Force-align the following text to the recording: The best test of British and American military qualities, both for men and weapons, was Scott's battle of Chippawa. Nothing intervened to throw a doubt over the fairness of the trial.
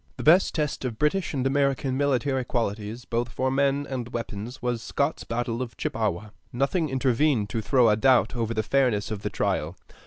The 0.17 0.23
best 0.23 0.55
test 0.55 0.83
of 0.83 0.97
British 0.97 1.31
and 1.31 1.45
American 1.45 1.95
military 1.95 2.43
qualities, 2.43 3.05
both 3.05 3.29
for 3.29 3.51
men 3.51 3.85
and 3.87 4.09
weapons, 4.11 4.59
was 4.59 4.81
Scott's 4.81 5.25
battle 5.25 5.61
of 5.61 5.77
Chippawa. 5.77 6.31
Nothing 6.51 6.89
intervened 6.89 7.51
to 7.51 7.61
throw 7.61 7.87
a 7.87 7.95
doubt 7.95 8.35
over 8.35 8.55
the 8.55 8.63
fairness 8.63 9.11
of 9.11 9.21
the 9.21 9.29
trial. 9.29 9.75